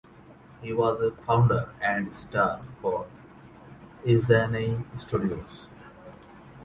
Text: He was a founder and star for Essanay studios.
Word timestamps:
He 0.63 0.73
was 0.73 0.99
a 0.99 1.11
founder 1.11 1.75
and 1.79 2.15
star 2.15 2.61
for 2.81 3.05
Essanay 4.03 4.83
studios. 4.97 5.67